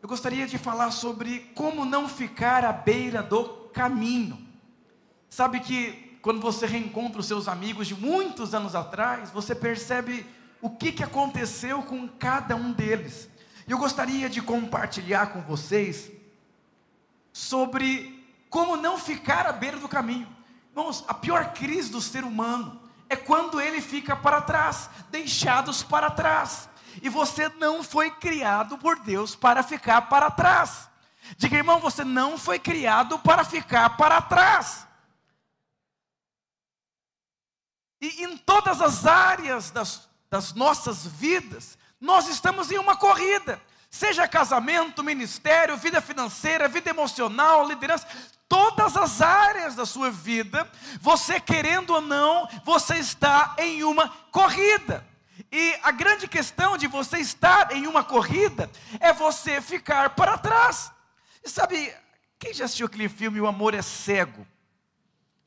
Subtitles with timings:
[0.00, 4.46] eu gostaria de falar sobre como não ficar à beira do caminho.
[5.28, 10.26] Sabe que quando você reencontra os seus amigos de muitos anos atrás, você percebe
[10.60, 13.28] o que, que aconteceu com cada um deles.
[13.66, 16.10] E eu gostaria de compartilhar com vocês
[17.32, 20.28] sobre como não ficar à beira do caminho.
[20.70, 26.10] Irmãos, a pior crise do ser humano é quando ele fica para trás, deixados para
[26.10, 26.68] trás.
[27.02, 30.88] E você não foi criado por Deus para ficar para trás.
[31.36, 34.86] Diga, irmão, você não foi criado para ficar para trás.
[38.00, 43.60] E em todas as áreas das, das nossas vidas, nós estamos em uma corrida.
[43.90, 48.06] Seja casamento, ministério, vida financeira, vida emocional, liderança,
[48.48, 50.70] todas as áreas da sua vida,
[51.00, 55.07] você querendo ou não, você está em uma corrida.
[55.50, 58.70] E a grande questão de você estar em uma corrida
[59.00, 60.92] é você ficar para trás.
[61.42, 61.94] E sabe,
[62.38, 64.46] quem já assistiu aquele filme O Amor é Cego?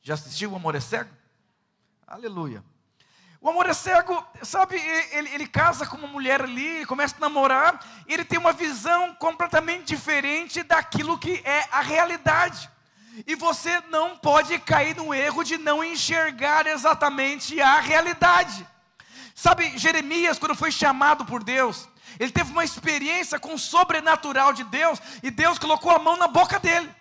[0.02, 1.10] Já assistiu O Amor é Cego?
[2.06, 2.64] Aleluia.
[3.40, 4.76] O amor é cego, sabe?
[5.10, 9.12] Ele, ele casa com uma mulher ali, começa a namorar, e ele tem uma visão
[9.16, 12.70] completamente diferente daquilo que é a realidade.
[13.26, 18.64] E você não pode cair no erro de não enxergar exatamente a realidade.
[19.34, 21.88] Sabe, Jeremias, quando foi chamado por Deus,
[22.18, 26.28] ele teve uma experiência com o sobrenatural de Deus, e Deus colocou a mão na
[26.28, 26.94] boca dele.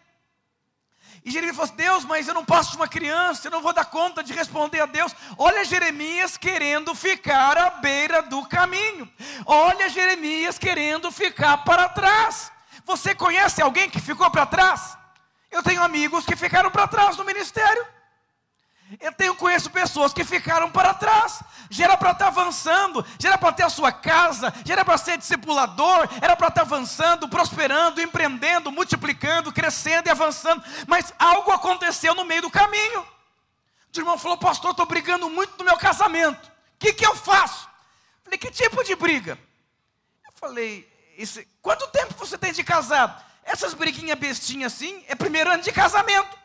[1.24, 3.74] E Jeremias falou: assim, Deus, mas eu não posso de uma criança, eu não vou
[3.74, 5.16] dar conta de responder a Deus.
[5.38, 9.12] Olha Jeremias querendo ficar à beira do caminho.
[9.46, 12.52] Olha Jeremias querendo ficar para trás.
[12.86, 14.98] Você conhece alguém que ficou para trás?
[15.52, 17.86] Eu tenho amigos que ficaram para trás no ministério.
[19.00, 21.42] Eu tenho, conheço pessoas que ficaram para trás.
[21.70, 24.98] Já era para estar avançando, já era para ter a sua casa, já era para
[24.98, 30.62] ser discipulador, era para estar avançando, prosperando, empreendendo, multiplicando, crescendo e avançando.
[30.88, 33.08] Mas algo aconteceu no meio do caminho.
[33.96, 36.48] O irmão falou, pastor, estou brigando muito no meu casamento.
[36.48, 37.70] O que, que eu faço?
[38.24, 39.38] Falei, que tipo de briga?
[40.26, 40.90] Eu falei,
[41.62, 43.24] quanto tempo você tem de casado?
[43.44, 46.41] Essas briguinhas bestinhas assim, é primeiro ano de casamento.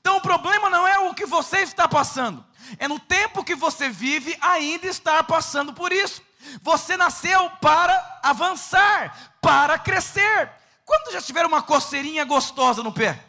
[0.00, 2.44] Então o problema não é o que você está passando,
[2.78, 6.22] é no tempo que você vive ainda estar passando por isso.
[6.62, 10.50] Você nasceu para avançar, para crescer.
[10.84, 13.22] Quando já tiver uma coceirinha gostosa no pé?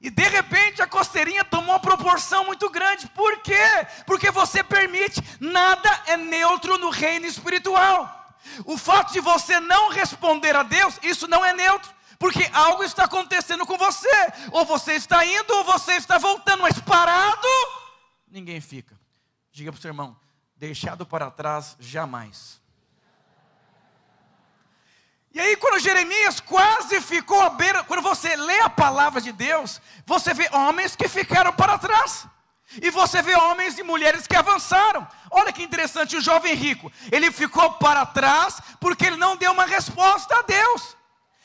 [0.00, 3.06] E de repente a coceirinha tomou uma proporção muito grande.
[3.08, 3.86] Por quê?
[4.06, 8.36] Porque você permite, nada é neutro no reino espiritual.
[8.66, 11.90] O fato de você não responder a Deus, isso não é neutro.
[12.24, 14.08] Porque algo está acontecendo com você.
[14.50, 17.46] Ou você está indo, ou você está voltando, mas parado,
[18.26, 18.98] ninguém fica.
[19.52, 20.18] Diga para o seu irmão:
[20.56, 22.62] deixado para trás, jamais.
[25.34, 29.78] E aí, quando Jeremias quase ficou à beira, quando você lê a palavra de Deus,
[30.06, 32.26] você vê homens que ficaram para trás.
[32.80, 35.06] E você vê homens e mulheres que avançaram.
[35.30, 39.66] Olha que interessante, o jovem rico, ele ficou para trás porque ele não deu uma
[39.66, 40.96] resposta a Deus.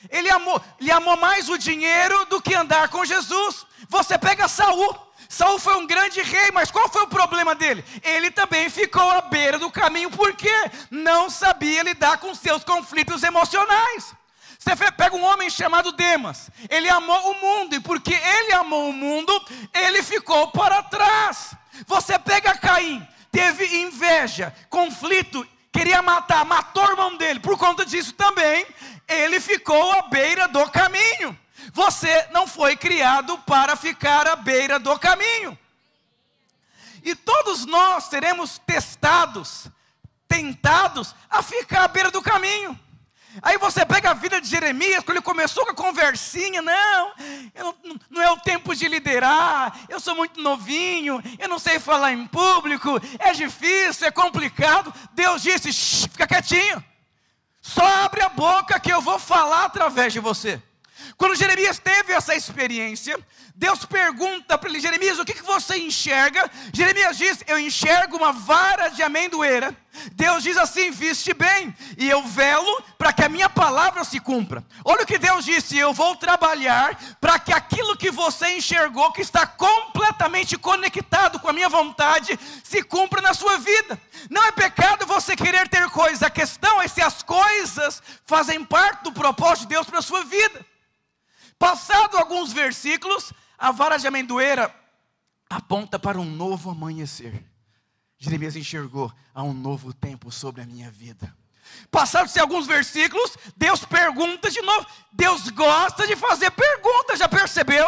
[0.09, 3.65] Ele amou, ele amou mais o dinheiro do que andar com Jesus.
[3.89, 4.95] Você pega Saul.
[5.27, 7.83] Saul foi um grande rei, mas qual foi o problema dele?
[8.03, 10.51] Ele também ficou à beira do caminho porque
[10.89, 14.15] não sabia lidar com seus conflitos emocionais.
[14.57, 18.93] Você pega um homem chamado Demas, ele amou o mundo, e porque ele amou o
[18.93, 19.31] mundo,
[19.73, 21.53] ele ficou para trás.
[21.87, 28.13] Você pega Caim, teve inveja, conflito, queria matar, matou o irmão dele, por conta disso
[28.13, 28.65] também,
[29.07, 31.37] ele ficou à beira do caminho.
[31.73, 35.57] Você não foi criado para ficar à beira do caminho.
[37.03, 39.67] E todos nós seremos testados,
[40.27, 42.77] tentados a ficar à beira do caminho.
[43.41, 47.13] Aí você pega a vida de Jeremias, quando ele começou com a conversinha, não,
[47.55, 47.75] não,
[48.09, 52.27] não, é o tempo de liderar, eu sou muito novinho, eu não sei falar em
[52.27, 54.93] público, é difícil, é complicado.
[55.13, 55.71] Deus disse,
[56.09, 56.83] fica quietinho.
[57.61, 60.61] Só abre a boca que eu vou falar através de você.
[61.17, 63.17] Quando Jeremias teve essa experiência,
[63.55, 66.49] Deus pergunta para ele: Jeremias, o que, que você enxerga?
[66.73, 69.75] Jeremias diz: Eu enxergo uma vara de amendoeira.
[70.13, 74.63] Deus diz assim: Viste bem, e eu velo para que a minha palavra se cumpra.
[74.85, 79.21] Olha o que Deus disse: Eu vou trabalhar para que aquilo que você enxergou, que
[79.21, 83.99] está completamente conectado com a minha vontade, se cumpra na sua vida.
[84.29, 89.03] Não é pecado você querer ter coisas, a questão é se as coisas fazem parte
[89.03, 90.65] do propósito de Deus para a sua vida.
[91.59, 94.73] Passado alguns versículos, a vara de amendoeira
[95.49, 97.43] aponta para um novo amanhecer.
[98.17, 101.35] Jeremias enxergou há um novo tempo sobre a minha vida.
[101.91, 104.87] Passados-se alguns versículos, Deus pergunta de novo.
[105.11, 107.87] Deus gosta de fazer perguntas, já percebeu?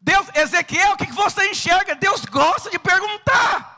[0.00, 1.96] Deus, Ezequiel, o que você enxerga?
[1.96, 3.75] Deus gosta de perguntar.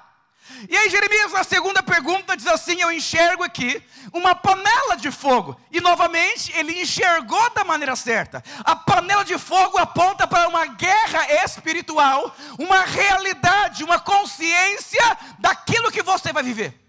[0.68, 5.58] E aí, Jeremias, na segunda pergunta, diz assim: Eu enxergo aqui uma panela de fogo.
[5.70, 8.42] E novamente, ele enxergou da maneira certa.
[8.64, 16.02] A panela de fogo aponta para uma guerra espiritual, uma realidade, uma consciência daquilo que
[16.02, 16.88] você vai viver.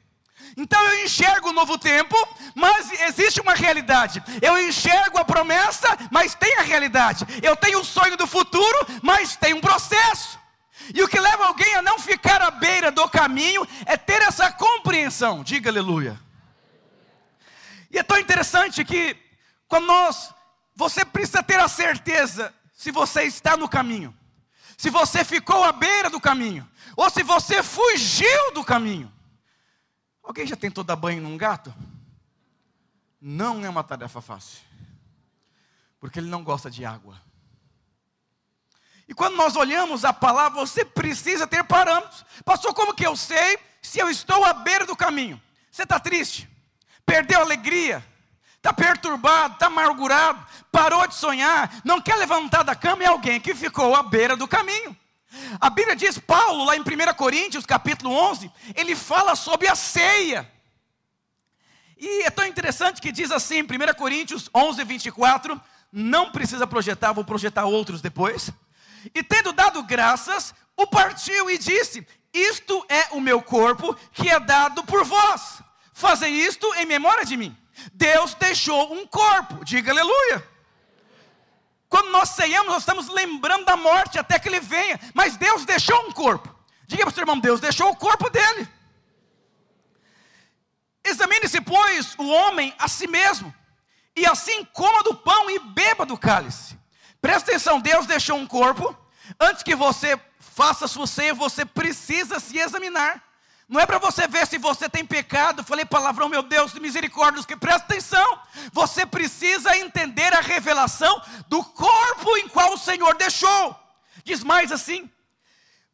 [0.58, 2.16] Então eu enxergo o novo tempo,
[2.56, 4.22] mas existe uma realidade.
[4.42, 7.26] Eu enxergo a promessa, mas tem a realidade.
[7.42, 10.39] Eu tenho o sonho do futuro, mas tem um processo.
[10.94, 14.52] E o que leva alguém a não ficar à beira do caminho é ter essa
[14.52, 15.44] compreensão.
[15.44, 16.20] Diga aleluia.
[17.92, 19.16] E é tão interessante que
[19.68, 20.34] quando nós,
[20.76, 24.16] você precisa ter a certeza se você está no caminho,
[24.78, 29.12] se você ficou à beira do caminho, ou se você fugiu do caminho.
[30.24, 31.74] Alguém já tentou dar banho num gato?
[33.20, 34.60] Não é uma tarefa fácil,
[36.00, 37.29] porque ele não gosta de água.
[39.10, 42.24] E quando nós olhamos a palavra, você precisa ter parâmetros.
[42.46, 45.42] Pastor, como que eu sei se eu estou à beira do caminho?
[45.72, 46.48] Você está triste?
[47.08, 48.06] Perdeu a alegria?
[48.58, 49.56] Está perturbado?
[49.56, 50.46] Está amargurado?
[50.72, 51.82] Parou de sonhar?
[51.84, 53.04] Não quer levantar da cama?
[53.04, 54.96] É alguém que ficou à beira do caminho.
[55.60, 60.48] A Bíblia diz, Paulo, lá em 1 Coríntios, capítulo 11, ele fala sobre a ceia.
[61.98, 63.68] E é tão interessante que diz assim, 1
[63.98, 65.60] Coríntios 11, 24,
[65.92, 68.52] não precisa projetar, vou projetar outros depois.
[69.14, 74.40] E tendo dado graças, o partiu e disse: Isto é o meu corpo que é
[74.40, 75.62] dado por vós.
[75.94, 77.56] Fazei isto em memória de mim.
[77.94, 80.48] Deus deixou um corpo, diga aleluia.
[81.90, 85.00] Quando nós ceiamos, nós estamos lembrando da morte até que ele venha.
[85.14, 86.56] Mas Deus deixou um corpo.
[86.88, 88.68] Diga para o seu irmão, Deus deixou o corpo dele.
[91.04, 93.54] Examine-se, pois, o homem a si mesmo,
[94.16, 96.79] e assim coma do pão e beba do cálice.
[97.22, 98.96] Presta atenção, Deus deixou um corpo.
[99.40, 103.24] Antes que você faça sua ceia, você precisa se examinar.
[103.68, 105.64] Não é para você ver se você tem pecado.
[105.64, 108.40] Falei palavrão, meu Deus, misericórdia, que presta atenção.
[108.74, 113.80] Você precisa entender a revelação do corpo em qual o Senhor deixou.
[114.24, 115.10] Diz mais assim: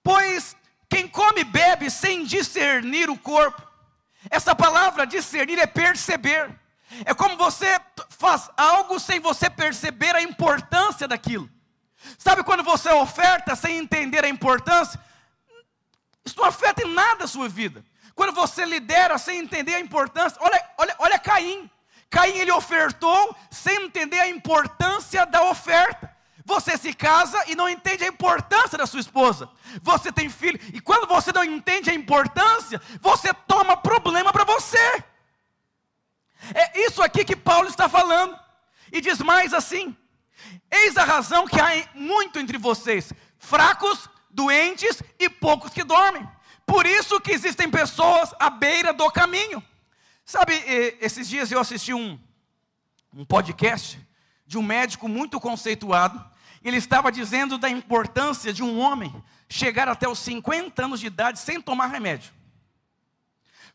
[0.01, 0.55] Pois
[0.89, 3.61] quem come e bebe sem discernir o corpo.
[4.29, 6.57] Essa palavra discernir é perceber.
[7.03, 7.77] É como você
[8.25, 11.47] faz algo sem você perceber a importância daquilo.
[12.17, 14.99] Sabe quando você oferta sem entender a importância?
[16.25, 17.85] Isso não afeta em nada a sua vida.
[18.15, 21.69] Quando você lidera sem entender a importância, olha, olha, olha Caim.
[22.09, 26.11] Caim ele ofertou sem entender a importância da oferta.
[26.43, 29.47] Você se casa e não entende a importância da sua esposa.
[29.83, 35.03] Você tem filho e quando você não entende a importância, você toma problema para você.
[36.53, 38.37] É isso aqui que Paulo está falando.
[38.91, 39.95] E diz mais assim:
[40.71, 46.27] Eis a razão que há muito entre vocês, fracos, doentes e poucos que dormem.
[46.65, 49.63] Por isso que existem pessoas à beira do caminho.
[50.25, 50.53] Sabe,
[50.99, 52.19] esses dias eu assisti um,
[53.13, 53.99] um podcast
[54.45, 56.23] de um médico muito conceituado.
[56.63, 59.13] Ele estava dizendo da importância de um homem
[59.47, 62.33] chegar até os 50 anos de idade sem tomar remédio.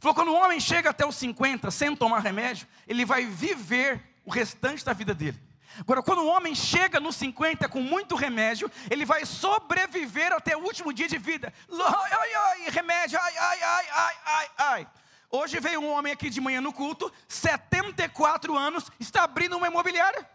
[0.00, 4.31] Falou: quando o homem chega até os 50 sem tomar remédio, ele vai viver o
[4.31, 5.41] restante da vida dele.
[5.78, 10.61] Agora, quando o homem chega nos 50 com muito remédio, ele vai sobreviver até o
[10.61, 11.52] último dia de vida.
[11.71, 14.88] Ai, ai, ai, remédio, ai, ai, ai, ai, ai, ai.
[15.30, 20.28] Hoje veio um homem aqui de manhã no culto, 74 anos, está abrindo uma imobiliária.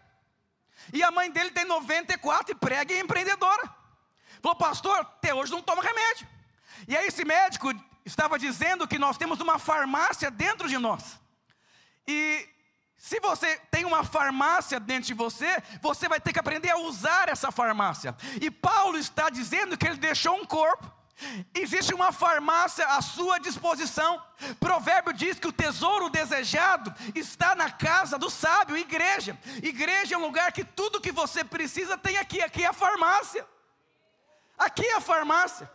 [0.93, 3.69] E a mãe dele tem 94 e prega e é empreendedora.
[4.41, 6.27] Falou, pastor, até hoje não toma remédio.
[6.87, 7.73] E aí esse médico
[8.05, 11.19] estava dizendo que nós temos uma farmácia dentro de nós.
[12.07, 12.47] E
[12.97, 17.29] se você tem uma farmácia dentro de você, você vai ter que aprender a usar
[17.29, 18.15] essa farmácia.
[18.41, 20.91] E Paulo está dizendo que ele deixou um corpo.
[21.53, 24.21] Existe uma farmácia à sua disposição.
[24.59, 29.37] Provérbio diz que o tesouro desejado está na casa do sábio, igreja.
[29.63, 32.41] Igreja é um lugar que tudo que você precisa tem aqui.
[32.41, 33.45] Aqui é a farmácia.
[34.57, 35.69] Aqui é a farmácia.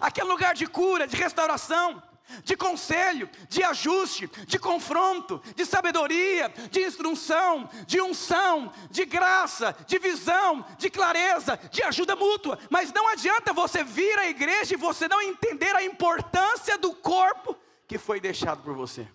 [0.00, 2.02] Aqui é lugar de cura, de restauração
[2.42, 9.98] de conselho, de ajuste, de confronto, de sabedoria, de instrução, de unção, de graça, de
[9.98, 12.58] visão, de clareza, de ajuda mútua.
[12.68, 17.56] Mas não adianta você vir à igreja e você não entender a importância do corpo
[17.86, 19.06] que foi deixado por você.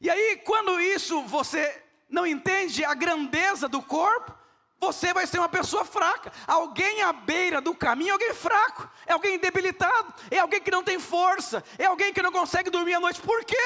[0.00, 4.37] E aí, quando isso você não entende a grandeza do corpo,
[4.80, 6.32] você vai ser uma pessoa fraca.
[6.46, 10.82] Alguém à beira do caminho é alguém fraco, é alguém debilitado, é alguém que não
[10.82, 13.20] tem força, é alguém que não consegue dormir à noite.
[13.20, 13.56] Por quê?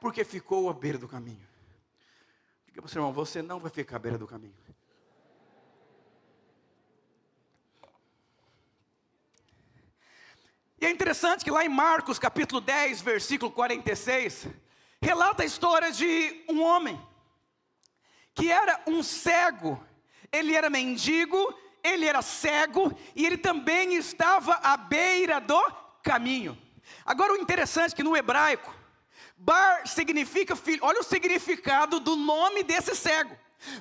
[0.00, 1.46] Porque ficou à beira do caminho.
[2.66, 4.54] Diga para o seu irmão: você não vai ficar à beira do caminho.
[10.80, 14.48] E é interessante que lá em Marcos capítulo 10, versículo 46,
[15.00, 17.00] relata a história de um homem
[18.34, 19.82] que era um cego
[20.34, 25.62] ele era mendigo, ele era cego e ele também estava à beira do
[26.02, 26.58] caminho.
[27.04, 28.74] Agora o interessante é que no hebraico,
[29.36, 30.80] bar significa filho.
[30.82, 33.36] Olha o significado do nome desse cego.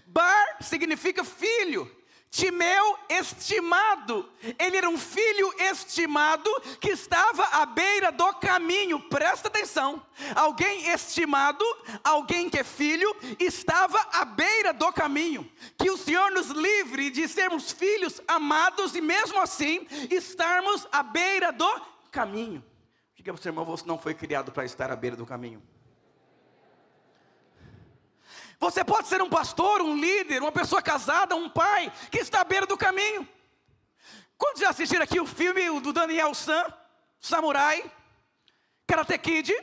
[0.05, 1.89] Bar significa filho.
[2.33, 6.49] Timeu estimado, ele era um filho estimado
[6.81, 10.03] que estava à beira do caminho, presta atenção.
[10.33, 11.63] Alguém estimado,
[12.03, 15.47] alguém que é filho, estava à beira do caminho.
[15.77, 21.51] Que o Senhor nos livre de sermos filhos amados e mesmo assim estarmos à beira
[21.51, 22.65] do caminho.
[23.15, 25.61] Diga para o seu irmão: você não foi criado para estar à beira do caminho.
[28.63, 32.43] Você pode ser um pastor, um líder, uma pessoa casada, um pai que está à
[32.45, 33.27] beira do caminho.
[34.37, 36.63] Quando já assistiram aqui o filme do Daniel San,
[37.19, 37.83] Samurai,
[38.87, 39.53] Karate Kid?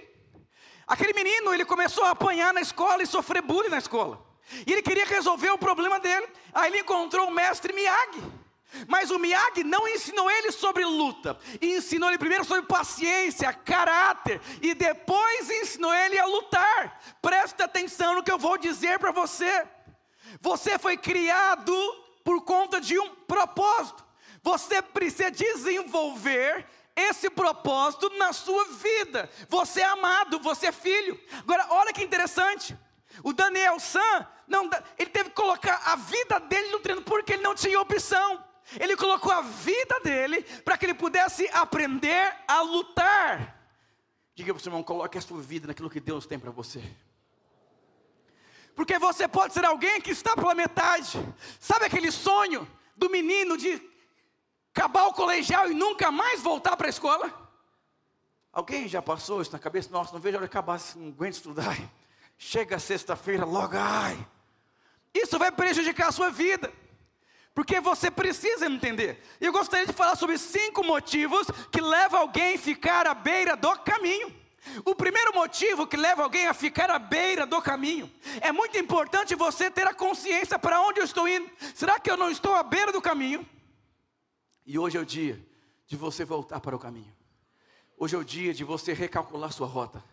[0.86, 4.22] Aquele menino, ele começou a apanhar na escola e sofrer bullying na escola.
[4.66, 6.28] E ele queria resolver o problema dele.
[6.52, 8.22] Aí ele encontrou o mestre Miyagi.
[8.86, 14.74] Mas o Miyagi não ensinou ele sobre luta, ensinou ele primeiro sobre paciência, caráter, e
[14.74, 17.00] depois ensinou ele a lutar.
[17.20, 19.66] Presta atenção no que eu vou dizer para você.
[20.40, 21.72] Você foi criado
[22.24, 24.04] por conta de um propósito.
[24.42, 29.30] Você precisa desenvolver esse propósito na sua vida.
[29.48, 31.18] Você é amado, você é filho.
[31.38, 32.76] Agora, olha que interessante.
[33.22, 37.42] O Daniel San, não, ele teve que colocar a vida dele no treino porque ele
[37.42, 38.49] não tinha opção.
[38.78, 43.56] Ele colocou a vida dele para que ele pudesse aprender a lutar.
[44.34, 46.82] Diga para o seu irmão, coloque a sua vida naquilo que Deus tem para você.
[48.74, 51.18] Porque você pode ser alguém que está pela metade.
[51.58, 53.80] Sabe aquele sonho do menino de
[54.72, 57.50] acabar o colegial e nunca mais voltar para a escola?
[58.52, 59.90] Alguém já passou isso na cabeça?
[59.90, 61.76] Nossa, não vejo a hora de acabar, não aguento estudar.
[62.38, 64.26] Chega sexta-feira, logo, ai.
[65.14, 66.72] Isso vai prejudicar a sua vida.
[67.54, 69.22] Porque você precisa entender.
[69.40, 73.76] Eu gostaria de falar sobre cinco motivos que levam alguém a ficar à beira do
[73.80, 74.34] caminho.
[74.84, 79.34] O primeiro motivo que leva alguém a ficar à beira do caminho é muito importante
[79.34, 81.50] você ter a consciência para onde eu estou indo.
[81.74, 83.46] Será que eu não estou à beira do caminho?
[84.66, 85.44] E hoje é o dia
[85.86, 87.12] de você voltar para o caminho.
[87.96, 90.04] Hoje é o dia de você recalcular sua rota.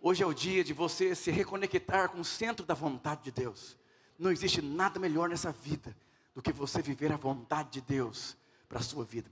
[0.00, 3.76] Hoje é o dia de você se reconectar com o centro da vontade de Deus.
[4.18, 5.94] Não existe nada melhor nessa vida
[6.34, 8.36] do que você viver a vontade de Deus
[8.68, 9.30] para a sua vida.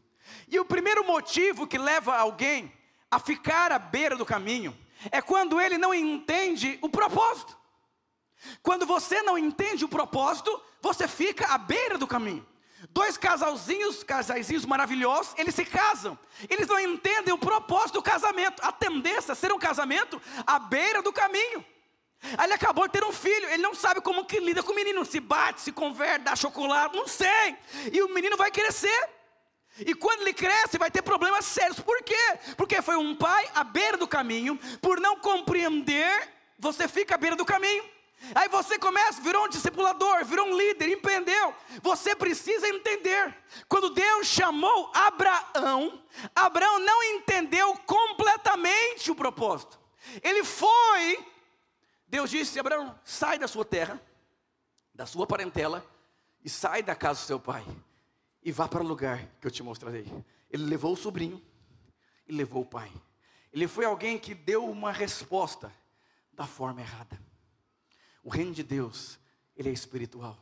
[0.49, 2.73] E o primeiro motivo que leva alguém
[3.11, 4.77] a ficar à beira do caminho
[5.11, 7.59] é quando ele não entende o propósito.
[8.63, 12.47] Quando você não entende o propósito, você fica à beira do caminho.
[12.91, 16.19] Dois casalzinhos, casaizinhos maravilhosos, eles se casam.
[16.49, 18.65] Eles não entendem o propósito do casamento.
[18.65, 21.65] A tendência a ser um casamento à beira do caminho.
[22.37, 24.75] Aí ele acabou de ter um filho, ele não sabe como que lida com o
[24.75, 27.57] menino, se bate, se converte, dá chocolate, não sei.
[27.93, 29.09] E o menino vai crescer.
[29.79, 31.81] E quando ele cresce, vai ter problemas sérios.
[31.81, 32.39] Por quê?
[32.57, 37.37] Porque foi um pai à beira do caminho, por não compreender, você fica à beira
[37.37, 37.83] do caminho.
[38.35, 41.55] Aí você começa, virou um discipulador, virou um líder, empreendeu.
[41.81, 43.35] Você precisa entender.
[43.67, 46.03] Quando Deus chamou Abraão,
[46.35, 49.81] Abraão não entendeu completamente o propósito.
[50.23, 51.19] Ele foi
[52.11, 54.03] Deus disse: Abraão, sai da sua terra,
[54.93, 55.87] da sua parentela,
[56.45, 57.65] e sai da casa do seu pai,
[58.43, 60.05] e vá para o lugar que eu te mostrarei.
[60.51, 61.41] Ele levou o sobrinho
[62.27, 62.93] e levou o pai.
[63.53, 65.73] Ele foi alguém que deu uma resposta
[66.33, 67.21] da forma errada.
[68.25, 69.19] O reino de Deus,
[69.57, 70.37] ele é espiritual.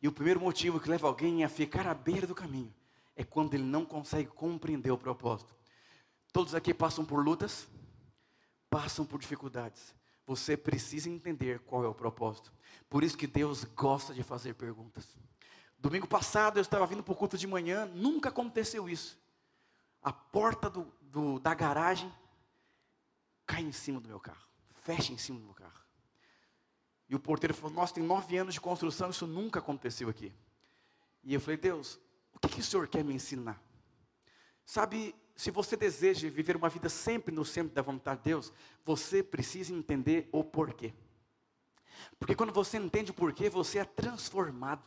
[0.00, 2.74] E o primeiro motivo que leva alguém a ficar à beira do caminho
[3.14, 5.54] é quando ele não consegue compreender o propósito.
[6.32, 7.68] Todos aqui passam por lutas,
[8.70, 9.97] passam por dificuldades.
[10.28, 12.52] Você precisa entender qual é o propósito.
[12.90, 15.16] Por isso que Deus gosta de fazer perguntas.
[15.78, 19.18] Domingo passado eu estava vindo para o culto de manhã, nunca aconteceu isso.
[20.02, 22.12] A porta do, do, da garagem
[23.46, 24.46] cai em cima do meu carro,
[24.82, 25.80] fecha em cima do meu carro.
[27.08, 30.30] E o porteiro falou: Nossa, tem nove anos de construção, isso nunca aconteceu aqui.
[31.24, 31.98] E eu falei: Deus,
[32.34, 33.58] o que, que o Senhor quer me ensinar?
[34.62, 38.52] Sabe, se você deseja viver uma vida sempre no centro da vontade de Deus,
[38.84, 40.92] você precisa entender o porquê.
[42.18, 44.82] Porque quando você entende o porquê, você é transformado.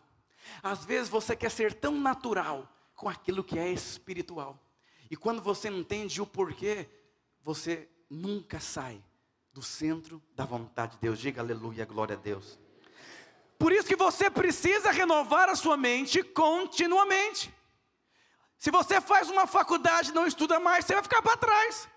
[0.62, 4.62] Às vezes você quer ser tão natural com aquilo que é espiritual.
[5.10, 6.86] E quando você entende o porquê,
[7.42, 9.02] você nunca sai
[9.54, 11.18] do centro da vontade de Deus.
[11.18, 12.60] Diga aleluia, glória a Deus.
[13.58, 17.54] Por isso que você precisa renovar a sua mente continuamente.
[18.62, 21.90] Se você faz uma faculdade e não estuda mais, você vai ficar para trás.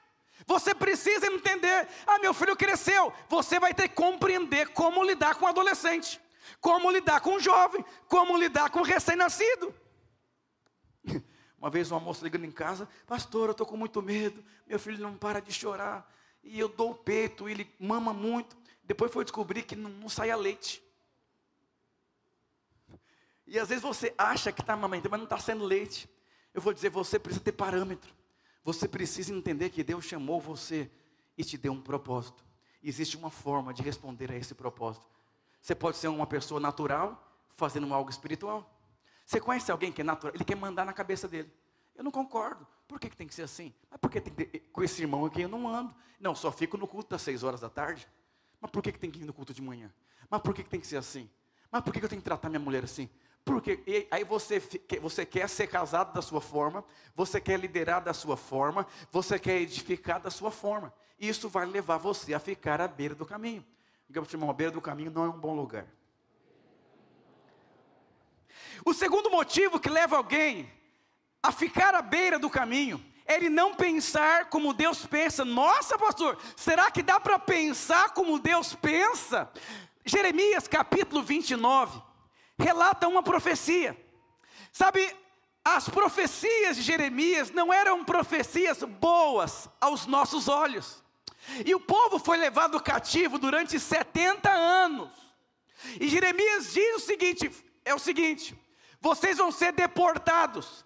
[0.47, 3.13] Você precisa entender: ah, meu filho cresceu.
[3.29, 6.19] Você vai ter que compreender como lidar com o adolescente,
[6.63, 9.75] como lidar com o jovem, como lidar com o recém-nascido.
[11.59, 14.99] Uma vez uma moça ligando em casa, pastor, eu estou com muito medo, meu filho
[14.99, 16.11] não para de chorar,
[16.43, 18.57] e eu dou o peito, ele mama muito.
[18.83, 20.83] Depois foi descobrir que não, não saia leite.
[23.47, 26.09] E às vezes você acha que está amamentando, mas não está sendo leite.
[26.55, 28.15] Eu vou dizer, você precisa ter parâmetro.
[28.63, 30.91] Você precisa entender que Deus chamou você
[31.37, 32.45] e te deu um propósito.
[32.83, 35.07] Existe uma forma de responder a esse propósito.
[35.61, 37.21] Você pode ser uma pessoa natural
[37.57, 38.71] fazendo algo espiritual.
[39.27, 40.35] Você conhece alguém que é natural?
[40.35, 41.51] Ele quer mandar na cabeça dele.
[41.97, 42.67] Eu não concordo.
[42.87, 43.73] Por que, que tem que ser assim?
[43.91, 45.95] Mas por que que com esse irmão aqui eu não ando?
[46.21, 48.07] Não, só fico no culto das seis horas da tarde.
[48.61, 49.93] Mas por que, que tem que ir no culto de manhã?
[50.31, 51.29] Mas por que, que tem que ser assim?
[51.71, 53.09] Mas por que, que eu tenho que tratar minha mulher assim?
[53.45, 54.63] Porque aí você,
[55.01, 56.83] você quer ser casado da sua forma,
[57.15, 60.93] você quer liderar da sua forma, você quer edificar da sua forma.
[61.19, 63.65] Isso vai levar você a ficar à beira do caminho.
[64.09, 65.87] Digamos assim, a beira do caminho não é um bom lugar.
[68.85, 70.71] O segundo motivo que leva alguém
[71.43, 75.45] a ficar à beira do caminho é ele não pensar como Deus pensa.
[75.45, 79.51] Nossa, pastor, será que dá para pensar como Deus pensa?
[80.05, 82.14] Jeremias capítulo 29
[82.59, 83.97] relata uma profecia.
[84.73, 85.15] Sabe,
[85.65, 91.03] as profecias de Jeremias não eram profecias boas aos nossos olhos.
[91.65, 95.11] E o povo foi levado cativo durante 70 anos.
[96.01, 97.51] E Jeremias diz o seguinte:
[97.85, 98.59] é o seguinte:
[99.01, 100.85] vocês vão ser deportados.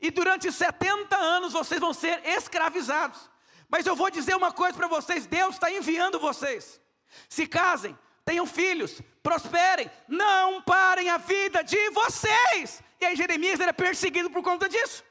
[0.00, 3.28] E durante 70 anos vocês vão ser escravizados.
[3.68, 6.80] Mas eu vou dizer uma coisa para vocês: Deus está enviando vocês.
[7.28, 7.96] Se casem,
[8.30, 12.80] tenham filhos, prosperem, não parem a vida de vocês.
[13.00, 15.02] E aí Jeremias era perseguido por conta disso.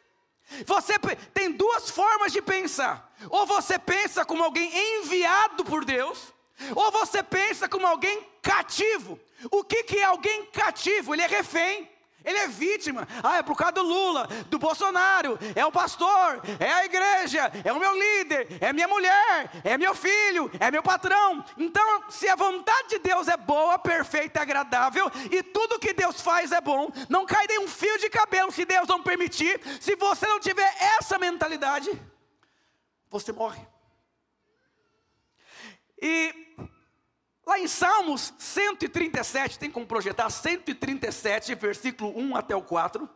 [0.65, 0.93] Você
[1.33, 6.33] tem duas formas de pensar: ou você pensa como alguém enviado por Deus,
[6.73, 9.19] ou você pensa como alguém cativo.
[9.51, 11.13] O que, que é alguém cativo?
[11.13, 11.89] Ele é refém.
[12.23, 13.07] Ele é vítima.
[13.23, 17.71] Ah, é por causa do Lula, do Bolsonaro, é o pastor, é a igreja, é
[17.71, 21.43] o meu líder, é minha mulher, é meu filho, é meu patrão.
[21.57, 26.51] Então, se a vontade de Deus é boa, perfeita, agradável, e tudo que Deus faz
[26.51, 29.59] é bom, não cai nem um fio de cabelo se Deus não permitir.
[29.79, 31.89] Se você não tiver essa mentalidade,
[33.09, 33.65] você morre.
[36.01, 36.48] E
[37.49, 43.09] Lá em Salmos 137, tem como projetar 137, versículo 1 até o 4.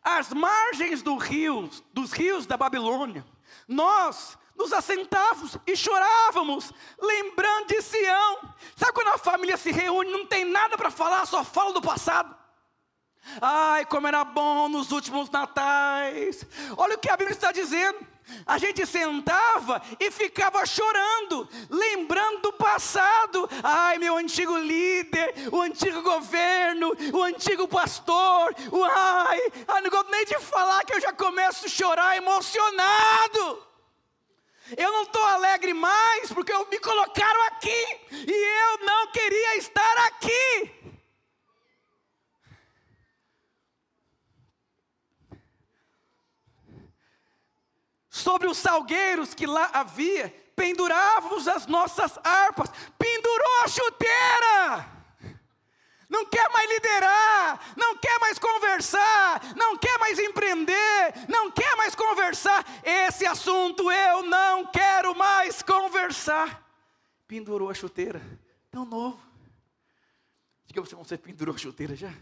[0.00, 3.26] Às margens do rio, dos rios da Babilônia,
[3.66, 8.54] nós nos assentávamos e chorávamos, lembrando de Sião.
[8.76, 12.36] Sabe quando a família se reúne, não tem nada para falar, só fala do passado?
[13.40, 16.46] Ai, como era bom nos últimos natais.
[16.76, 18.11] Olha o que a Bíblia está dizendo
[18.46, 23.48] a gente sentava e ficava chorando, lembrando do passado.
[23.62, 28.54] Ai, meu antigo líder, o antigo governo, o antigo pastor.
[28.90, 33.66] Ai, eu não gosto nem de falar que eu já começo a chorar emocionado.
[34.76, 40.82] Eu não estou alegre mais porque me colocaram aqui e eu não queria estar aqui.
[48.32, 54.88] Sobre os salgueiros que lá havia, pendurávamos as nossas harpas, pendurou a chuteira.
[56.08, 61.94] Não quer mais liderar, não quer mais conversar, não quer mais empreender, não quer mais
[61.94, 62.64] conversar.
[62.82, 66.66] Esse assunto eu não quero mais conversar.
[67.26, 68.22] Pendurou a chuteira,
[68.70, 69.20] tão novo.
[70.64, 72.12] Diga você, você pendurou a chuteira já?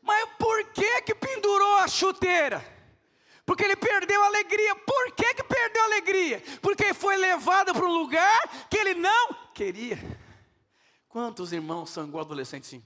[0.00, 2.75] Mas por que que pendurou a chuteira?
[3.46, 4.74] Porque ele perdeu a alegria.
[4.74, 6.42] Por que, que perdeu a alegria?
[6.60, 9.96] Porque foi levado para um lugar que ele não queria.
[11.08, 12.82] Quantos irmãos são igual adolescentes sim?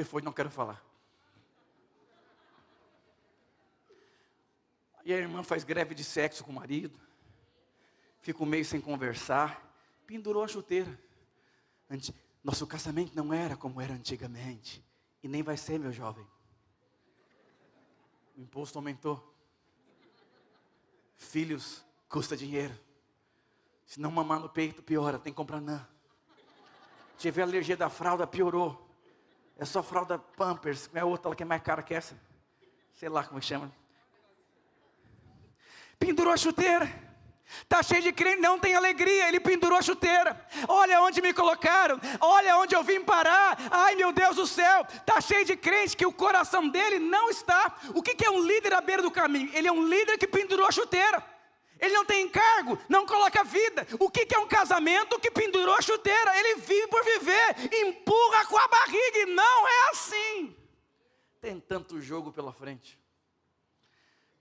[0.00, 0.22] que foi?
[0.22, 0.82] Não quero falar.
[5.04, 6.98] E a irmã faz greve de sexo com o marido.
[8.20, 9.62] Fica um mês sem conversar.
[10.06, 10.98] Pendurou a chuteira.
[12.42, 14.82] Nosso casamento não era como era antigamente.
[15.22, 16.26] E nem vai ser, meu jovem.
[18.40, 19.22] O imposto aumentou.
[21.14, 22.72] Filhos custa dinheiro.
[23.84, 25.86] Se não mamar no peito, piora, tem que comprar não.
[27.18, 28.88] Tiver alergia da fralda, piorou.
[29.58, 32.18] É só fralda Pampers, é outra que é mais cara que essa.
[32.94, 33.70] Sei lá como chama.
[35.98, 37.09] Pendurou a chuteira.
[37.62, 39.28] Está cheio de crente, não tem alegria.
[39.28, 40.46] Ele pendurou a chuteira.
[40.68, 42.00] Olha onde me colocaram.
[42.20, 43.58] Olha onde eu vim parar.
[43.70, 44.86] Ai meu Deus do céu.
[44.88, 47.76] Está cheio de crente que o coração dele não está.
[47.94, 49.50] O que, que é um líder à beira do caminho?
[49.52, 51.24] Ele é um líder que pendurou a chuteira.
[51.80, 53.86] Ele não tem encargo, não coloca vida.
[53.98, 56.38] O que, que é um casamento que pendurou a chuteira?
[56.38, 59.18] Ele vive por viver, empurra com a barriga.
[59.20, 60.56] E não é assim.
[61.40, 63.00] Tem tanto jogo pela frente.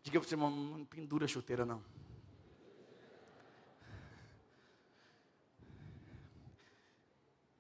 [0.04, 1.84] Diga para o irmão, não pendura a chuteira não.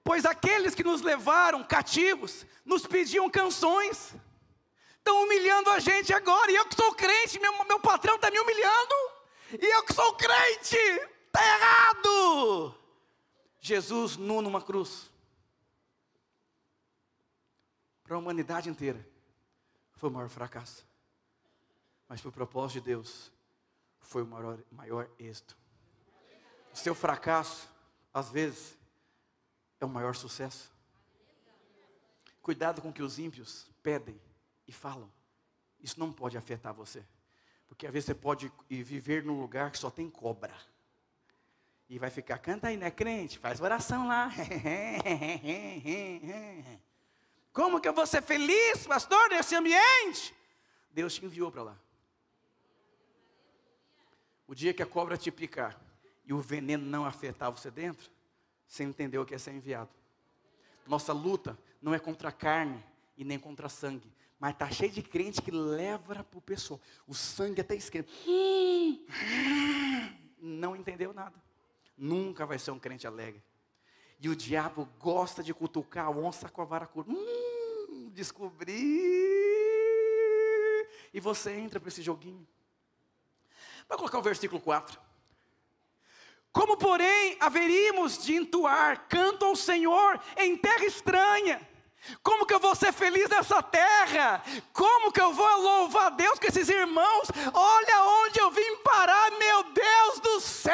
[0.09, 4.15] Pois aqueles que nos levaram cativos nos pediam canções,
[4.97, 8.39] estão humilhando a gente agora, e eu que sou crente, meu, meu patrão está me
[8.39, 8.95] humilhando,
[9.51, 12.75] e eu que sou crente, está errado.
[13.59, 15.11] Jesus nu numa cruz,
[18.03, 19.07] para a humanidade inteira,
[19.93, 20.87] foi o maior fracasso,
[22.07, 23.31] mas para o propósito de Deus,
[23.99, 25.55] foi o maior, maior êxito.
[26.73, 27.69] O seu fracasso,
[28.11, 28.78] às vezes,
[29.79, 30.71] é o maior sucesso.
[32.41, 34.19] Cuidado com o que os ímpios pedem
[34.67, 35.11] e falam.
[35.81, 37.05] Isso não pode afetar você.
[37.67, 40.55] Porque às vezes você pode viver num lugar que só tem cobra.
[41.87, 43.39] E vai ficar, canta aí, né, crente?
[43.39, 44.29] Faz oração lá.
[47.53, 50.35] Como que eu vou ser feliz, pastor, nesse ambiente?
[50.91, 51.77] Deus te enviou para lá.
[54.47, 55.79] O dia que a cobra te picar
[56.25, 58.09] e o veneno não afetar você dentro,
[58.69, 59.89] você entendeu o que é ser enviado.
[60.85, 62.81] Nossa luta não é contra a carne
[63.17, 66.79] e nem contra sangue, mas está cheio de crente que leva para o pessoal.
[67.07, 68.09] O sangue até esquenta.
[70.41, 71.35] Não entendeu nada.
[71.97, 73.43] Nunca vai ser um crente alegre.
[74.21, 77.11] E o diabo gosta de cutucar a onça com a vara curta.
[77.11, 78.77] Hum, descobri.
[81.13, 82.47] E você entra para esse joguinho.
[83.89, 85.08] Vai colocar o versículo 4.
[86.51, 91.67] Como, porém, haveríamos de entoar canto ao Senhor em terra estranha?
[92.23, 94.41] Como que eu vou ser feliz nessa terra?
[94.73, 97.29] Como que eu vou louvar Deus com esses irmãos?
[97.53, 100.73] Olha onde eu vim parar, meu Deus do céu!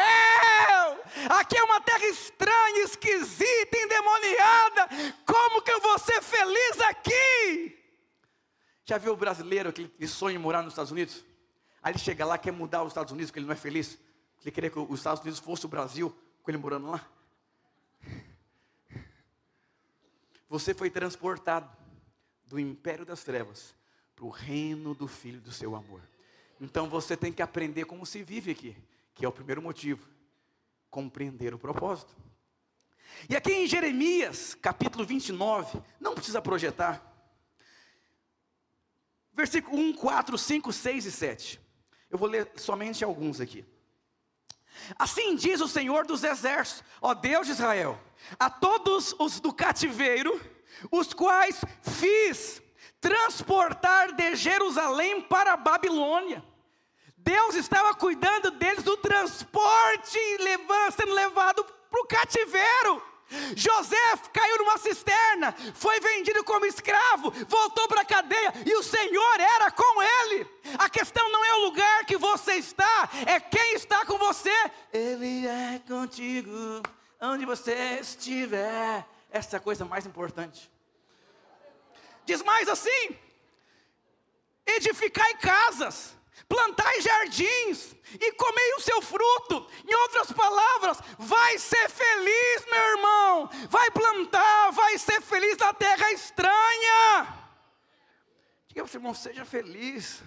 [1.30, 4.90] Aqui é uma terra estranha, esquisita, endemoniada.
[5.26, 7.78] Como que eu vou ser feliz aqui?
[8.86, 11.26] Já viu o brasileiro que sonha em morar nos Estados Unidos?
[11.82, 13.98] Aí ele chega lá, quer mudar os Estados Unidos, porque ele não é feliz.
[14.46, 17.04] Ele queria que os Estados Unidos fosse o Brasil, com ele morando lá.
[20.48, 21.76] Você foi transportado
[22.46, 23.74] do império das trevas
[24.16, 26.00] para o reino do Filho do seu amor.
[26.62, 28.78] Então você tem que aprender como se vive aqui,
[29.16, 30.08] que é o primeiro motivo,
[30.92, 32.16] compreender o propósito.
[33.28, 37.04] E aqui em Jeremias, capítulo 29, não precisa projetar.
[39.34, 41.62] Versículo 1, 4, 5, 6 e 7.
[42.12, 43.66] Eu vou ler somente alguns aqui.
[44.98, 48.00] Assim diz o Senhor dos Exércitos, ó Deus de Israel,
[48.40, 50.40] a todos os do cativeiro,
[50.92, 52.62] os quais fiz
[53.00, 56.44] transportar de Jerusalém para a Babilônia.
[57.18, 60.20] Deus estava cuidando deles do transporte,
[60.96, 63.15] sendo levado para o cativeiro.
[63.56, 69.40] José caiu numa cisterna, foi vendido como escravo, voltou para a cadeia e o Senhor
[69.40, 70.48] era com ele.
[70.78, 74.72] A questão não é o lugar que você está, é quem está com você.
[74.94, 76.84] Ele é contigo,
[77.20, 79.06] onde você estiver.
[79.32, 80.72] Essa é a coisa mais importante.
[82.26, 83.18] Diz mais assim:
[84.66, 86.16] edificai casas
[86.48, 89.68] plantai jardins e comei o seu fruto.
[89.88, 93.50] Em outras palavras, vai ser feliz, meu irmão.
[93.70, 97.46] Vai plantar, vai ser feliz na terra estranha.
[98.68, 100.22] Diga para o irmão, seja feliz.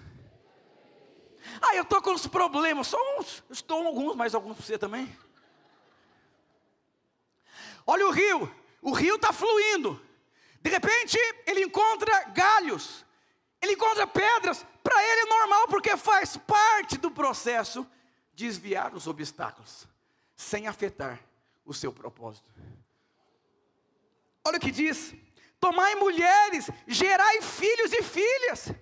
[1.61, 5.15] Ah, eu estou com os problemas, só uns, estou alguns, mas alguns para você também.
[7.85, 9.99] Olha o rio, o rio está fluindo.
[10.61, 13.05] De repente, ele encontra galhos,
[13.61, 17.87] ele encontra pedras, para ele é normal, porque faz parte do processo
[18.33, 19.87] desviar os obstáculos,
[20.35, 21.19] sem afetar
[21.63, 22.51] o seu propósito.
[24.43, 25.13] Olha o que diz:
[25.59, 28.73] tomai mulheres, gerai filhos e filhas.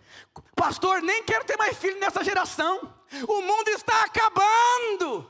[0.55, 2.93] Pastor, nem quero ter mais filho nessa geração.
[3.27, 5.29] O mundo está acabando.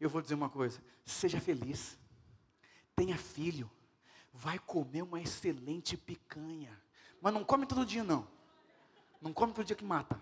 [0.00, 1.96] Eu vou dizer uma coisa: seja feliz,
[2.96, 3.70] tenha filho,
[4.32, 6.76] vai comer uma excelente picanha,
[7.20, 8.35] mas não come todo dia não.
[9.26, 10.20] Não come todo dia que mata.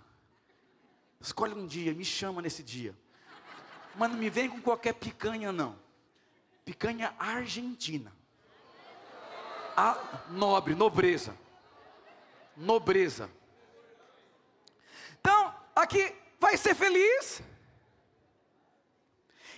[1.21, 2.97] Escolhe um dia, me chama nesse dia.
[3.97, 5.79] Mas não me vem com qualquer picanha, não.
[6.65, 8.11] Picanha argentina.
[9.77, 9.99] A
[10.31, 11.37] nobre, nobreza.
[12.57, 13.31] Nobreza.
[15.21, 17.43] Então, aqui vai ser feliz.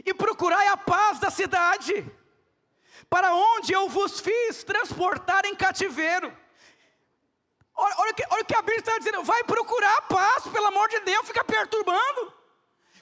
[0.04, 2.04] E procurai a paz da cidade,
[3.08, 6.36] para onde eu vos fiz transportar em cativeiro.
[7.76, 11.00] Olha, olha, olha o que a Bíblia está dizendo, vai procurar paz, pelo amor de
[11.00, 12.36] Deus, fica perturbando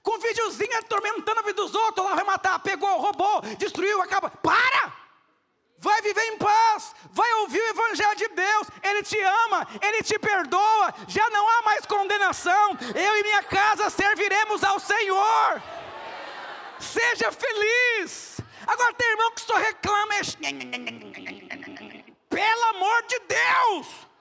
[0.05, 4.29] com um videozinho atormentando a vida dos outros, lá vai matar, pegou, roubou, destruiu, acaba.
[4.29, 4.93] Para!
[5.79, 10.19] Vai viver em paz, vai ouvir o Evangelho de Deus, Ele te ama, Ele te
[10.19, 12.79] perdoa, já não há mais condenação.
[12.95, 15.63] Eu e minha casa serviremos ao Senhor.
[16.79, 18.41] Seja feliz.
[18.67, 20.15] Agora tem irmão que só reclama.
[22.29, 24.13] Pelo amor de Deus.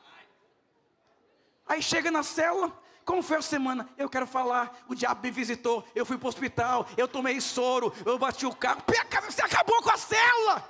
[1.66, 2.72] Aí chega na célula,
[3.06, 3.90] como foi a semana?
[3.98, 4.84] Eu quero falar.
[4.88, 5.86] O diabo me visitou.
[5.94, 6.88] Eu fui para o hospital.
[6.96, 7.94] Eu tomei soro.
[8.06, 8.82] Eu bati o carro.
[9.30, 10.70] Você acabou com a célula.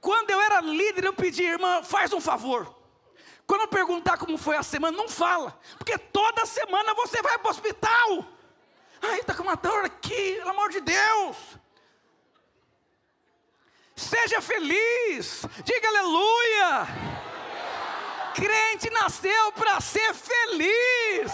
[0.00, 2.74] Quando eu era líder, eu pedi, irmã, faz um favor.
[3.46, 5.58] Quando eu perguntar como foi a semana, não fala.
[5.76, 8.24] Porque toda semana você vai para o hospital.
[9.02, 11.36] Ai, está com uma dor aqui, pelo amor de Deus.
[13.96, 15.42] Seja feliz.
[15.64, 17.16] Diga aleluia
[18.36, 21.32] crente nasceu para ser feliz.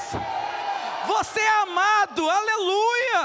[1.09, 3.23] Você é amado, aleluia.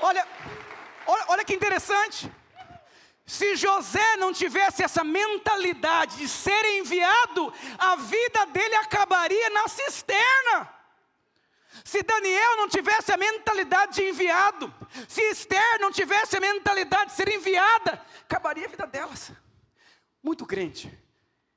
[0.00, 0.26] Olha,
[1.06, 2.32] olha, olha que interessante.
[3.26, 10.77] Se José não tivesse essa mentalidade de ser enviado, a vida dele acabaria na cisterna.
[11.88, 14.70] Se Daniel não tivesse a mentalidade de enviado,
[15.08, 19.32] se Esther não tivesse a mentalidade de ser enviada, acabaria a vida delas.
[20.22, 20.86] Muito crente,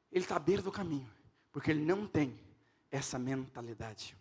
[0.09, 1.11] ele está à beira do caminho,
[1.51, 2.39] porque ele não tem
[2.89, 4.15] essa mentalidade.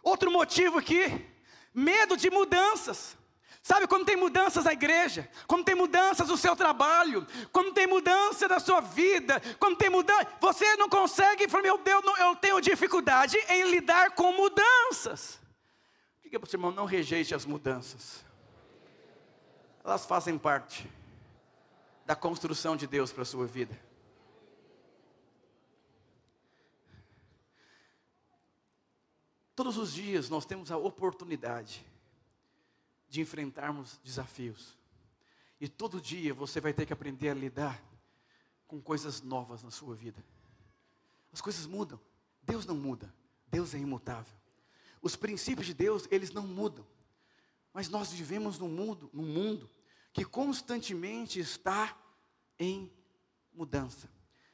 [0.00, 1.28] Outro motivo aqui,
[1.74, 3.18] medo de mudanças.
[3.64, 8.46] Sabe quando tem mudanças na igreja, quando tem mudanças no seu trabalho, quando tem mudança
[8.46, 13.38] na sua vida, quando tem mudança, você não consegue, fala, meu Deus, eu tenho dificuldade
[13.48, 15.40] em lidar com mudanças.
[16.22, 18.22] Diga para o seu irmão, não rejeite as mudanças.
[19.82, 20.86] Elas fazem parte
[22.04, 23.80] da construção de Deus para a sua vida.
[29.56, 31.93] Todos os dias nós temos a oportunidade
[33.14, 34.76] de enfrentarmos desafios.
[35.60, 37.80] E todo dia você vai ter que aprender a lidar
[38.66, 40.20] com coisas novas na sua vida.
[41.32, 42.00] As coisas mudam.
[42.42, 43.14] Deus não muda.
[43.46, 44.34] Deus é imutável.
[45.00, 46.84] Os princípios de Deus, eles não mudam.
[47.72, 49.70] Mas nós vivemos num mundo, num mundo
[50.12, 51.96] que constantemente está
[52.58, 52.90] em
[53.52, 54.10] mudança.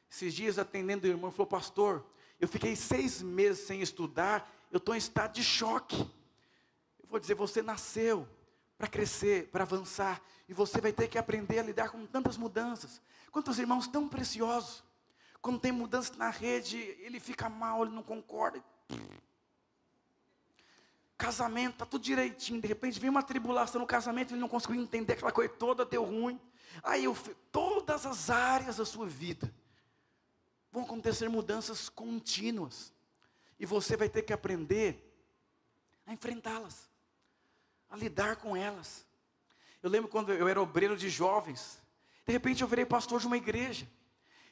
[0.07, 2.05] Esses dias atendendo o irmão, falou, pastor,
[2.39, 5.97] eu fiquei seis meses sem estudar, eu estou em estado de choque.
[6.99, 8.27] Eu vou dizer, você nasceu
[8.81, 10.19] para crescer, para avançar.
[10.49, 12.99] E você vai ter que aprender a lidar com tantas mudanças.
[13.31, 14.83] Quantos irmãos tão preciosos.
[15.39, 18.63] Quando tem mudança na rede, ele fica mal, ele não concorda.
[21.15, 22.59] Casamento, está tudo direitinho.
[22.59, 26.03] De repente vem uma tribulação no casamento, ele não conseguiu entender aquela coisa toda, deu
[26.03, 26.41] ruim.
[26.81, 27.15] Aí eu,
[27.51, 29.53] todas as áreas da sua vida
[30.71, 32.91] vão acontecer mudanças contínuas.
[33.59, 35.07] E você vai ter que aprender
[36.07, 36.90] a enfrentá-las
[37.91, 39.05] a lidar com elas.
[39.83, 41.81] Eu lembro quando eu era obreiro de jovens,
[42.25, 43.87] de repente eu virei pastor de uma igreja.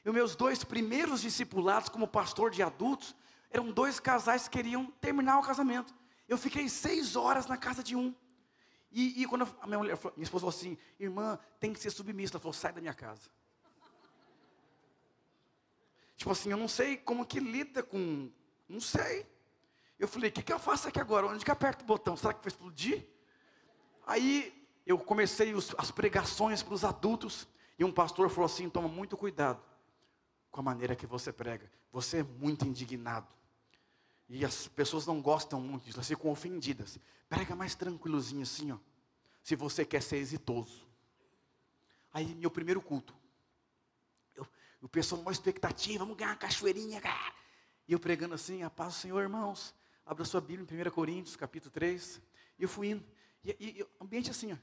[0.06, 3.16] E meus dois primeiros discipulados como pastor de adultos
[3.50, 5.94] eram dois casais que queriam terminar o casamento.
[6.28, 8.14] Eu fiquei seis horas na casa de um.
[8.92, 12.34] E, e quando a minha, mulher, minha esposa falou assim, irmã, tem que ser submissa.
[12.34, 13.30] Ela falou, sai da minha casa.
[16.16, 18.30] Tipo assim, eu não sei como que lida com.
[18.68, 19.26] Não sei.
[19.98, 21.28] Eu falei, o que, que eu faço aqui agora?
[21.28, 22.16] Onde que aperto o botão?
[22.16, 23.08] Será que vai explodir?
[24.10, 24.52] Aí
[24.88, 29.16] eu comecei os, as pregações para os adultos, e um pastor falou assim: toma muito
[29.16, 29.64] cuidado
[30.50, 33.28] com a maneira que você prega, você é muito indignado.
[34.28, 36.98] E as pessoas não gostam muito disso, elas ficam ofendidas.
[37.30, 38.80] Prega mais tranquilozinho assim, ó.
[39.44, 40.88] Se você quer ser exitoso.
[42.12, 43.14] Aí, meu primeiro culto.
[44.36, 44.48] Eu,
[44.82, 47.00] o pessoal, uma expectativa, vamos ganhar uma cachoeirinha.
[47.00, 47.34] Cara.
[47.88, 49.74] E eu pregando assim, a paz do Senhor, irmãos.
[50.04, 52.20] Abra sua Bíblia em 1 Coríntios, capítulo 3.
[52.58, 53.19] E eu fui indo.
[53.44, 54.58] E, e, ambiente assim, ó.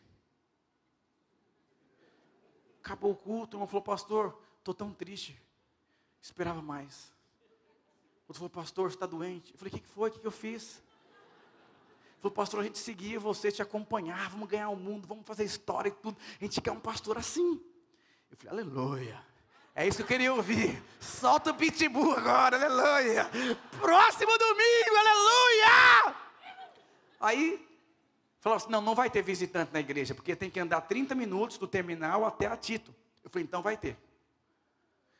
[2.80, 5.40] Acabou o culto, irmão falou, pastor, estou tão triste.
[6.22, 7.12] Esperava mais.
[8.28, 9.52] Outro falou, pastor, você está doente.
[9.52, 10.10] Eu falei, o que, que foi?
[10.10, 10.82] O que, que eu fiz?
[12.20, 15.88] Falou, pastor, a gente seguia você, te acompanhar, vamos ganhar o mundo, vamos fazer história
[15.88, 16.16] e tudo.
[16.40, 17.60] A gente quer um pastor assim.
[18.30, 19.24] Eu falei, aleluia.
[19.74, 20.82] É isso que eu queria ouvir.
[20.98, 23.30] Solta o pitbull agora, aleluia.
[23.78, 26.16] Próximo domingo, aleluia.
[27.20, 27.65] Aí,
[28.46, 31.58] falou assim: não, não vai ter visitante na igreja, porque tem que andar 30 minutos
[31.58, 32.94] do terminal até a Tito.
[33.24, 33.96] Eu falei, então vai ter.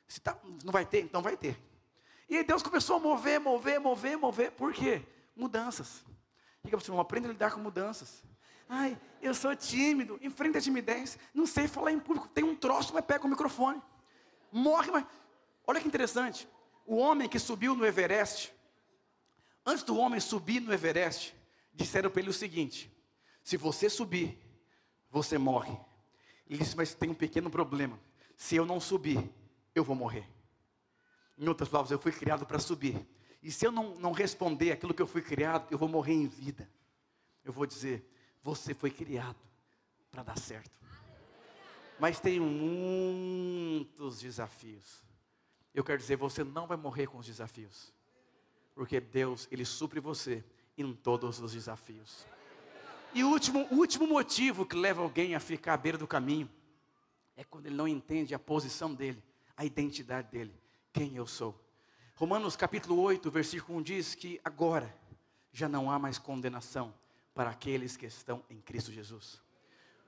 [0.06, 1.60] Se tá, não vai ter, então vai ter.
[2.28, 4.52] E aí Deus começou a mover, mover, mover, mover.
[4.52, 5.02] Por quê?
[5.34, 6.04] Mudanças.
[6.62, 8.22] Diga para você, aprenda a lidar com mudanças.
[8.68, 12.94] Ai, eu sou tímido, enfrenta a timidez, não sei falar em público, tem um troço,
[12.94, 13.82] mas pega o microfone.
[14.52, 15.04] Morre, mas.
[15.66, 16.48] Olha que interessante.
[16.84, 18.52] O homem que subiu no Everest,
[19.64, 21.34] antes do homem subir no Everest,
[21.74, 22.95] disseram para ele o seguinte:
[23.46, 24.36] se você subir,
[25.08, 25.78] você morre.
[26.50, 27.96] Ele disse, mas tem um pequeno problema.
[28.36, 29.32] Se eu não subir,
[29.72, 30.28] eu vou morrer.
[31.38, 33.06] Em outras palavras, eu fui criado para subir.
[33.40, 36.26] E se eu não, não responder aquilo que eu fui criado, eu vou morrer em
[36.26, 36.68] vida.
[37.44, 38.04] Eu vou dizer,
[38.42, 39.38] você foi criado
[40.10, 40.72] para dar certo.
[42.00, 45.04] Mas tem muitos desafios.
[45.72, 47.94] Eu quero dizer, você não vai morrer com os desafios.
[48.74, 50.44] Porque Deus, Ele supre você
[50.76, 52.26] em todos os desafios.
[53.14, 56.50] E o último, último motivo que leva alguém a ficar à beira do caminho
[57.36, 59.22] é quando ele não entende a posição dele,
[59.56, 60.54] a identidade dele,
[60.92, 61.58] quem eu sou.
[62.14, 64.94] Romanos capítulo 8, versículo 1 diz que agora
[65.52, 66.94] já não há mais condenação
[67.34, 69.40] para aqueles que estão em Cristo Jesus.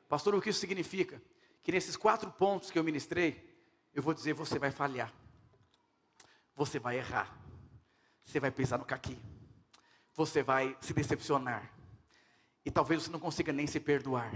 [0.09, 1.23] Pastor, o que isso significa?
[1.63, 3.47] Que nesses quatro pontos que eu ministrei,
[3.95, 5.13] eu vou dizer: você vai falhar,
[6.57, 7.39] você vai errar,
[8.25, 9.19] você vai pisar no caqui,
[10.15, 11.71] você vai se decepcionar,
[12.65, 14.33] e talvez você não consiga nem se perdoar.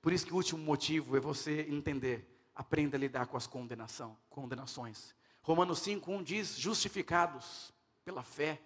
[0.00, 4.16] Por isso que o último motivo é você entender, aprenda a lidar com as condenação,
[4.28, 5.14] condenações.
[5.42, 7.72] Romanos 5:1 diz: "Justificados
[8.04, 8.60] pela fé,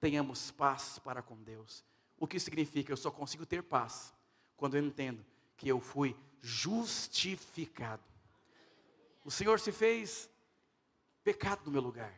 [0.00, 1.84] tenhamos paz para com Deus".
[2.18, 2.92] O que significa?
[2.92, 4.12] Eu só consigo ter paz
[4.56, 5.24] quando eu entendo
[5.56, 8.02] que eu fui justificado.
[9.24, 10.28] O Senhor se fez
[11.22, 12.14] pecado no meu lugar.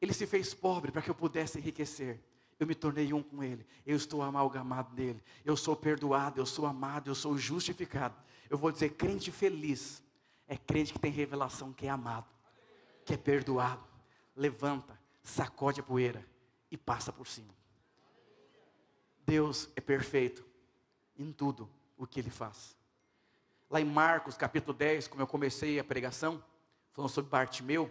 [0.00, 2.22] Ele se fez pobre para que eu pudesse enriquecer
[2.58, 6.66] eu me tornei um com Ele, eu estou amalgamado nele, eu sou perdoado, eu sou
[6.66, 8.16] amado, eu sou justificado.
[8.48, 10.02] Eu vou dizer, crente feliz
[10.48, 12.26] é crente que tem revelação que é amado,
[13.04, 13.84] que é perdoado,
[14.34, 16.24] levanta, sacode a poeira
[16.70, 17.54] e passa por cima.
[19.26, 20.44] Deus é perfeito
[21.18, 22.76] em tudo o que Ele faz.
[23.68, 26.42] Lá em Marcos capítulo 10, como eu comecei a pregação,
[26.92, 27.90] falando sobre Bartimeu,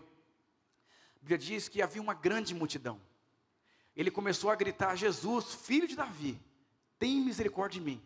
[1.18, 3.00] a Bíblia diz que havia uma grande multidão
[3.96, 6.40] ele começou a gritar: Jesus, filho de Davi,
[7.00, 8.02] tem misericórdia de mim.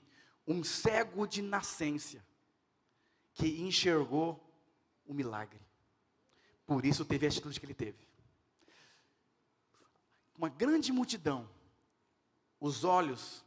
[0.47, 2.23] Um cego de nascença,
[3.33, 4.43] que enxergou
[5.05, 5.59] o milagre.
[6.65, 7.97] Por isso teve a atitude que ele teve.
[10.37, 11.49] Uma grande multidão,
[12.59, 13.43] os olhos,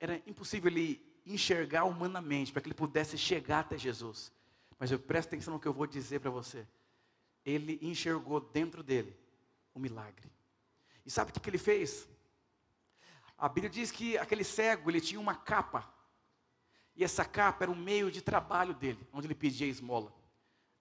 [0.00, 4.32] era impossível ele enxergar humanamente, para que ele pudesse chegar até Jesus.
[4.78, 6.66] Mas eu presto atenção no que eu vou dizer para você.
[7.44, 9.16] Ele enxergou dentro dele
[9.72, 10.30] o milagre.
[11.04, 12.08] E sabe o que, ele fez?
[13.36, 15.92] A Bíblia diz que aquele cego, ele tinha uma capa.
[16.96, 20.14] E essa capa era o meio de trabalho dele, onde ele pedia esmola.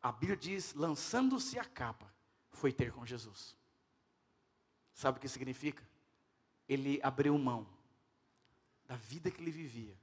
[0.01, 2.13] A Bíblia diz, lançando-se a capa,
[2.51, 3.57] foi ter com Jesus.
[4.93, 5.83] Sabe o que significa?
[6.69, 7.67] Ele abriu mão
[8.85, 9.97] da vida que ele vivia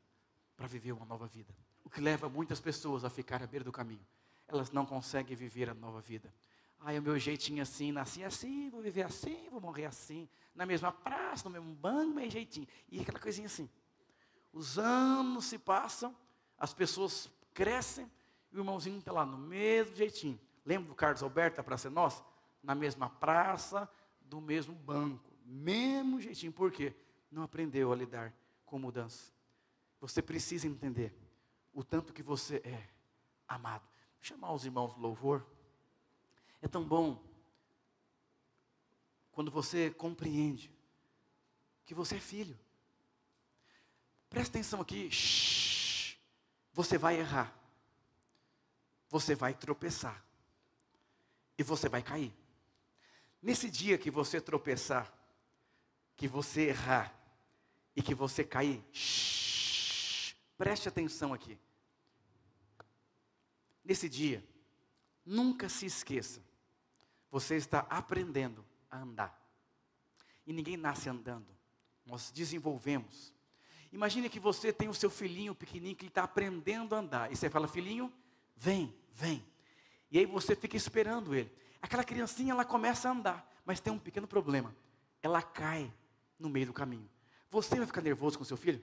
[0.56, 1.54] para viver uma nova vida.
[1.84, 4.04] O que leva muitas pessoas a ficar à beira do caminho.
[4.46, 6.32] Elas não conseguem viver a nova vida.
[6.80, 10.90] Ai, o meu jeitinho assim, nasci assim, vou viver assim, vou morrer assim, na mesma
[10.90, 12.66] praça, no mesmo banco, meio jeitinho.
[12.88, 13.68] E aquela coisinha assim.
[14.52, 16.16] Os anos se passam,
[16.58, 18.10] as pessoas crescem,
[18.50, 20.40] e o irmãozinho está lá no mesmo jeitinho.
[20.64, 22.24] Lembra do Carlos Alberto da Praça Nossa?
[22.62, 23.88] Na mesma praça,
[24.22, 25.30] do mesmo banco.
[25.44, 26.52] Mesmo jeitinho.
[26.52, 26.94] Por quê?
[27.30, 29.32] Não aprendeu a lidar com mudança.
[30.00, 31.14] Você precisa entender
[31.72, 32.88] o tanto que você é
[33.46, 33.82] amado.
[33.82, 35.46] Vou chamar os irmãos do louvor.
[36.62, 37.22] É tão bom
[39.32, 40.70] quando você compreende
[41.86, 42.58] que você é filho.
[44.28, 45.10] Presta atenção aqui.
[45.10, 46.16] Shhh,
[46.72, 47.56] você vai errar.
[49.08, 50.22] Você vai tropeçar.
[51.56, 52.32] E você vai cair.
[53.42, 55.12] Nesse dia que você tropeçar,
[56.16, 57.14] que você errar
[57.96, 61.58] e que você cair, shhh, preste atenção aqui.
[63.82, 64.44] Nesse dia,
[65.24, 66.49] nunca se esqueça
[67.30, 69.40] você está aprendendo a andar.
[70.46, 71.46] E ninguém nasce andando.
[72.04, 73.32] Nós desenvolvemos.
[73.92, 77.32] Imagine que você tem o seu filhinho pequenininho que está aprendendo a andar.
[77.32, 78.12] E você fala, filhinho,
[78.56, 79.44] vem, vem.
[80.10, 81.52] E aí você fica esperando ele.
[81.80, 83.48] Aquela criancinha, ela começa a andar.
[83.64, 84.74] Mas tem um pequeno problema.
[85.22, 85.92] Ela cai
[86.38, 87.08] no meio do caminho.
[87.50, 88.82] Você vai ficar nervoso com seu filho?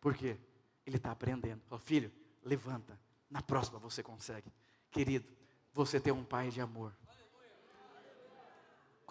[0.00, 0.36] Por quê?
[0.84, 1.62] Ele está aprendendo.
[1.66, 2.12] Fala, filho,
[2.42, 2.98] levanta,
[3.30, 4.52] Na próxima você consegue.
[4.90, 5.26] Querido,
[5.72, 6.94] você tem um pai de amor.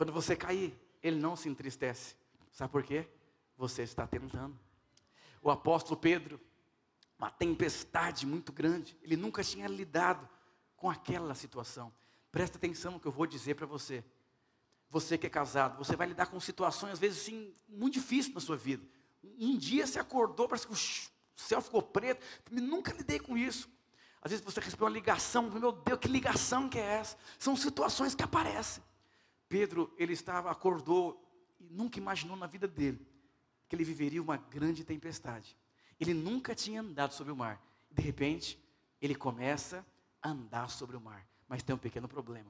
[0.02, 2.16] Quando você cair, ele não se entristece.
[2.52, 3.08] Sabe por quê?
[3.56, 4.58] Você está tentando.
[5.44, 6.42] O apóstolo Pedro,
[7.20, 10.28] uma tempestade muito grande, ele nunca tinha lidado
[10.76, 11.94] com aquela situação.
[12.32, 14.04] Presta atenção no que eu vou dizer para você.
[14.90, 18.42] Você que é casado, você vai lidar com situações às vezes assim muito difíceis na
[18.42, 18.84] sua vida.
[19.38, 22.26] Um dia você acordou, parece que o céu ficou preto.
[22.52, 23.70] Eu nunca lidei com isso.
[24.20, 27.16] Às vezes você recebeu uma ligação, meu Deus, que ligação que é essa?
[27.38, 28.82] São situações que aparecem.
[29.52, 31.22] Pedro, ele estava, acordou
[31.60, 33.06] e nunca imaginou na vida dele
[33.68, 35.58] que ele viveria uma grande tempestade.
[36.00, 37.62] Ele nunca tinha andado sobre o mar.
[37.92, 38.58] De repente,
[39.02, 39.86] ele começa
[40.22, 41.28] a andar sobre o mar.
[41.50, 42.50] Mas tem um pequeno problema.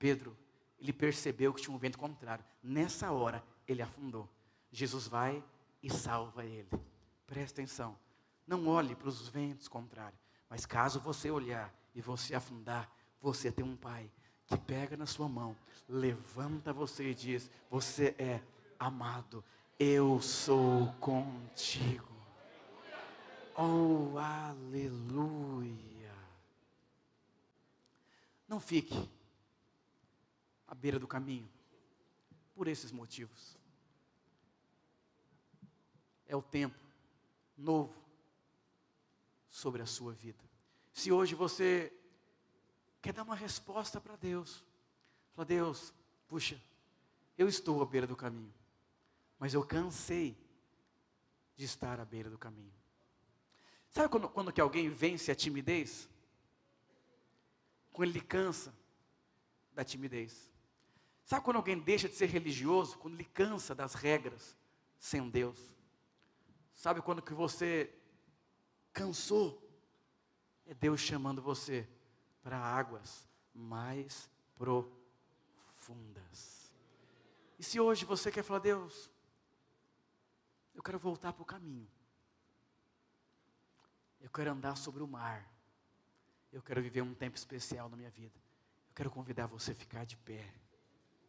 [0.00, 0.36] Pedro,
[0.80, 2.44] ele percebeu que tinha um vento contrário.
[2.60, 4.28] Nessa hora, ele afundou.
[4.72, 5.44] Jesus vai
[5.80, 6.68] e salva ele.
[7.24, 7.96] Presta atenção.
[8.44, 10.20] Não olhe para os ventos contrários.
[10.50, 12.90] Mas caso você olhar e você afundar,
[13.20, 14.10] você tem um pai
[14.52, 15.56] que pega na sua mão,
[15.88, 18.42] levanta você e diz: Você é
[18.78, 19.42] amado,
[19.78, 22.12] eu sou contigo.
[23.56, 25.72] Oh, aleluia.
[28.46, 29.10] Não fique
[30.68, 31.48] à beira do caminho
[32.54, 33.56] por esses motivos.
[36.26, 36.78] É o tempo
[37.56, 37.94] novo
[39.48, 40.44] sobre a sua vida.
[40.92, 41.90] Se hoje você
[43.02, 44.64] quer dar uma resposta para Deus,
[45.34, 45.92] fala: Deus,
[46.28, 46.58] puxa,
[47.36, 48.54] eu estou à beira do caminho,
[49.38, 50.38] mas eu cansei
[51.56, 52.72] de estar à beira do caminho.
[53.90, 56.08] Sabe quando, quando que alguém vence a timidez?
[57.92, 58.72] Quando ele cansa
[59.74, 60.50] da timidez.
[61.24, 62.96] Sabe quando alguém deixa de ser religioso?
[62.96, 64.56] Quando ele cansa das regras
[64.98, 65.58] sem Deus.
[66.74, 67.92] Sabe quando que você
[68.92, 69.60] cansou?
[70.66, 71.86] É Deus chamando você
[72.42, 75.82] para águas mais profundas.
[77.58, 79.10] E se hoje você quer falar, Deus,
[80.74, 81.88] eu quero voltar para o caminho.
[84.20, 85.48] Eu quero andar sobre o mar.
[86.52, 88.38] Eu quero viver um tempo especial na minha vida.
[88.88, 90.52] Eu quero convidar você a ficar de pé.